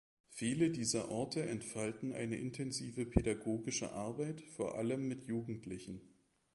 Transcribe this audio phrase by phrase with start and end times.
[0.31, 6.01] Viele dieser Orte entfalten eine intensive pädagogische Arbeit, vor allem mit Jugendlichen.